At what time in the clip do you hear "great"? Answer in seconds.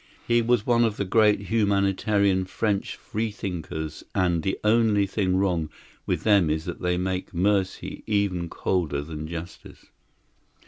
1.05-1.41